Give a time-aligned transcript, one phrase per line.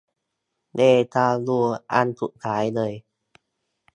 [0.75, 0.79] เด
[1.13, 1.57] จาวู
[1.91, 2.93] อันสุดท้ายเลย